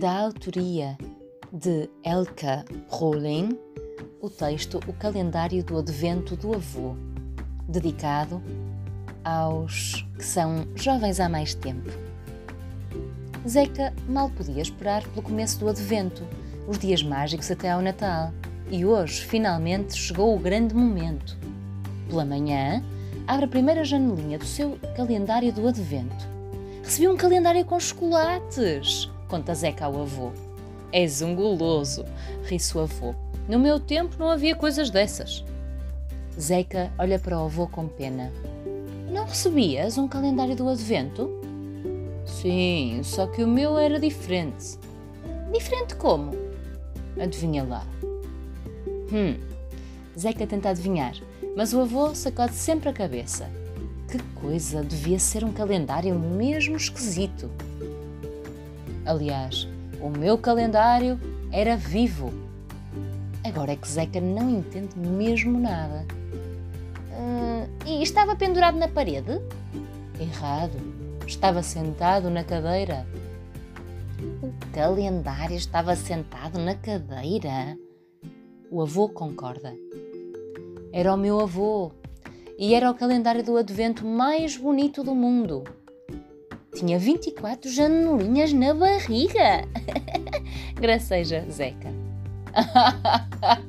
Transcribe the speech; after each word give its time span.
da 0.00 0.18
autoria 0.18 0.96
de 1.52 1.86
Elka 2.02 2.64
Rowling, 2.88 3.58
o 4.22 4.30
texto 4.30 4.80
O 4.88 4.94
Calendário 4.94 5.62
do 5.62 5.76
Advento 5.76 6.34
do 6.36 6.54
Avô, 6.54 6.96
dedicado 7.68 8.42
aos 9.22 10.08
que 10.16 10.24
são 10.24 10.66
jovens 10.74 11.20
há 11.20 11.28
mais 11.28 11.52
tempo. 11.52 11.90
Zeca 13.46 13.92
mal 14.08 14.30
podia 14.30 14.62
esperar 14.62 15.06
pelo 15.08 15.20
começo 15.20 15.60
do 15.60 15.68
Advento, 15.68 16.26
os 16.66 16.78
dias 16.78 17.02
mágicos 17.02 17.50
até 17.50 17.70
ao 17.70 17.82
Natal, 17.82 18.32
e 18.70 18.86
hoje 18.86 19.22
finalmente 19.26 19.94
chegou 19.94 20.34
o 20.34 20.38
grande 20.38 20.74
momento. 20.74 21.36
Pela 22.08 22.24
manhã, 22.24 22.82
abre 23.26 23.44
a 23.44 23.48
primeira 23.48 23.84
janelinha 23.84 24.38
do 24.38 24.46
seu 24.46 24.78
calendário 24.96 25.52
do 25.52 25.68
Advento. 25.68 26.26
Recebi 26.82 27.06
um 27.06 27.18
calendário 27.18 27.66
com 27.66 27.78
chocolates, 27.78 29.10
conta 29.30 29.54
Zeca 29.54 29.84
ao 29.86 30.02
avô. 30.02 30.32
És 30.92 31.22
um 31.22 31.36
goloso, 31.36 32.04
ri-se 32.42 32.76
o 32.76 32.80
avô. 32.80 33.14
No 33.48 33.60
meu 33.60 33.78
tempo 33.78 34.16
não 34.18 34.28
havia 34.28 34.56
coisas 34.56 34.90
dessas. 34.90 35.44
Zeca 36.38 36.92
olha 36.98 37.16
para 37.16 37.38
o 37.38 37.44
avô 37.44 37.68
com 37.68 37.86
pena. 37.86 38.32
Não 39.08 39.24
recebias 39.24 39.96
um 39.96 40.08
calendário 40.08 40.56
do 40.56 40.68
Advento? 40.68 41.30
Sim, 42.26 43.00
só 43.04 43.28
que 43.28 43.44
o 43.44 43.46
meu 43.46 43.78
era 43.78 44.00
diferente. 44.00 44.76
Diferente 45.52 45.94
como? 45.94 46.32
Adivinha 47.20 47.62
lá. 47.62 47.86
Hum, 49.12 49.36
Zeca 50.18 50.46
tenta 50.46 50.70
adivinhar, 50.70 51.14
mas 51.56 51.72
o 51.72 51.80
avô 51.80 52.14
sacode 52.16 52.54
sempre 52.54 52.88
a 52.88 52.92
cabeça. 52.92 53.48
Que 54.10 54.18
coisa, 54.40 54.82
devia 54.82 55.20
ser 55.20 55.44
um 55.44 55.52
calendário 55.52 56.18
mesmo 56.18 56.76
esquisito. 56.76 57.48
Aliás, 59.04 59.66
o 60.00 60.08
meu 60.08 60.38
calendário 60.38 61.18
era 61.52 61.76
vivo. 61.76 62.32
Agora 63.44 63.72
é 63.72 63.76
que 63.76 63.88
Zeca 63.88 64.20
não 64.20 64.48
entende 64.50 64.98
mesmo 64.98 65.58
nada. 65.58 66.06
Uh, 67.10 67.68
e 67.86 68.02
estava 68.02 68.36
pendurado 68.36 68.76
na 68.76 68.88
parede? 68.88 69.40
Errado. 70.20 70.76
Estava 71.26 71.62
sentado 71.62 72.28
na 72.28 72.44
cadeira. 72.44 73.06
O 74.42 74.52
calendário 74.72 75.56
estava 75.56 75.96
sentado 75.96 76.58
na 76.58 76.74
cadeira? 76.74 77.78
O 78.70 78.82
avô 78.82 79.08
concorda. 79.08 79.74
Era 80.92 81.14
o 81.14 81.16
meu 81.16 81.40
avô 81.40 81.92
e 82.58 82.74
era 82.74 82.90
o 82.90 82.94
calendário 82.94 83.42
do 83.42 83.56
advento 83.56 84.04
mais 84.04 84.56
bonito 84.56 85.02
do 85.02 85.14
mundo. 85.14 85.64
Tinha 86.74 86.98
24 86.98 87.70
janelinhas 87.70 88.52
na 88.52 88.72
barriga. 88.72 89.66
Graceja 90.80 91.44
Zeca. 91.50 91.92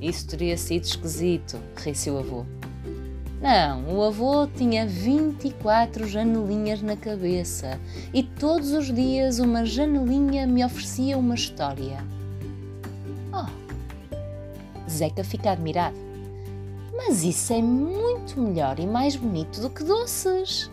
Isso 0.00 0.28
teria 0.28 0.56
sido 0.56 0.84
esquisito, 0.84 1.58
ri-se 1.76 2.10
o 2.10 2.18
avô. 2.18 2.44
Não, 3.40 3.96
o 3.96 4.02
avô 4.02 4.46
tinha 4.46 4.86
24 4.86 6.06
janelinhas 6.06 6.82
na 6.82 6.94
cabeça 6.94 7.80
e 8.12 8.22
todos 8.22 8.72
os 8.72 8.92
dias 8.92 9.38
uma 9.38 9.64
janelinha 9.64 10.46
me 10.46 10.62
oferecia 10.62 11.16
uma 11.16 11.34
história. 11.34 12.04
Oh! 13.32 13.48
Zeca 14.88 15.24
fica 15.24 15.52
admirado. 15.52 15.96
Mas 16.94 17.24
isso 17.24 17.52
é 17.54 17.62
muito 17.62 18.38
melhor 18.38 18.78
e 18.78 18.86
mais 18.86 19.16
bonito 19.16 19.60
do 19.62 19.70
que 19.70 19.82
doces. 19.82 20.70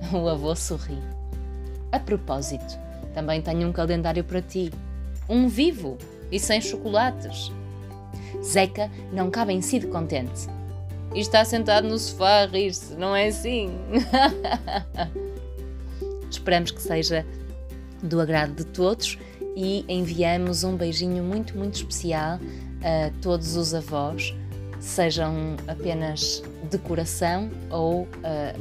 O 0.12 0.28
avô 0.28 0.56
sorri. 0.56 0.98
A 1.92 1.98
propósito, 1.98 2.78
também 3.14 3.42
tenho 3.42 3.68
um 3.68 3.72
calendário 3.72 4.24
para 4.24 4.40
ti. 4.40 4.72
Um 5.28 5.48
vivo 5.48 5.98
e 6.30 6.38
sem 6.38 6.60
chocolates. 6.60 7.52
Zeca 8.42 8.90
não 9.12 9.30
cabe 9.30 9.52
em 9.52 9.60
si 9.60 9.78
de 9.78 9.86
contente 9.86 10.48
e 11.14 11.20
está 11.20 11.44
sentado 11.44 11.88
no 11.88 11.98
sofá 11.98 12.42
a 12.42 12.46
rir-se, 12.46 12.94
não 12.94 13.14
é 13.14 13.28
assim? 13.28 13.70
Esperamos 16.30 16.70
que 16.70 16.80
seja 16.80 17.26
do 18.02 18.20
agrado 18.20 18.54
de 18.54 18.64
todos 18.64 19.18
e 19.56 19.84
enviamos 19.88 20.62
um 20.62 20.76
beijinho 20.76 21.22
muito, 21.24 21.56
muito 21.56 21.74
especial 21.74 22.38
a 22.82 23.10
todos 23.20 23.56
os 23.56 23.74
avós, 23.74 24.34
sejam 24.78 25.56
apenas 25.66 26.42
de 26.70 26.78
coração 26.78 27.50
ou 27.68 28.02
uh, 28.02 28.06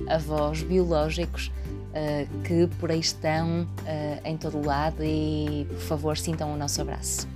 avós 0.10 0.64
biológicos 0.64 1.52
que 2.44 2.68
por 2.80 2.92
aí 2.92 3.00
estão 3.00 3.64
uh, 3.64 4.22
em 4.24 4.38
todo 4.38 4.58
o 4.58 4.66
lado 4.66 5.04
e 5.04 5.66
por 5.70 5.80
favor 5.80 6.18
sintam 6.18 6.54
o 6.54 6.58
nosso 6.58 6.82
abraço. 6.82 7.28